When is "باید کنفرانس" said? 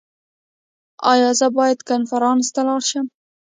1.57-2.45